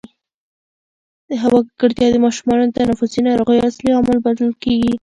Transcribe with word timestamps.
د 1.29 1.31
هوا 1.43 1.59
ککړتیا 1.67 2.07
د 2.11 2.17
ماشومانو 2.25 2.63
د 2.67 2.71
تنفسي 2.77 3.19
ناروغیو 3.27 3.65
اصلي 3.69 3.91
عامل 3.95 4.17
بلل 4.25 4.53
کېږي. 4.63 4.93